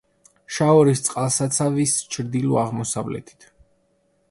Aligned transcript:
შაორის 0.53 1.03
წყალსაცავის 1.07 1.95
ჩრდილო-აღმოსავლეთით. 2.17 3.49